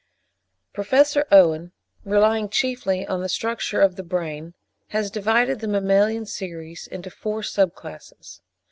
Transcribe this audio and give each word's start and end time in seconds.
Professor 0.73 1.27
Owen, 1.31 1.73
relying 2.05 2.49
chiefly 2.49 3.05
on 3.05 3.21
the 3.21 3.29
structure 3.29 3.79
of 3.79 3.97
the 3.97 4.03
brain, 4.03 4.55
has 4.87 5.11
divided 5.11 5.59
the 5.59 5.67
mammalian 5.67 6.25
series 6.25 6.87
into 6.87 7.11
four 7.11 7.43
sub 7.43 7.75
classes. 7.75 8.41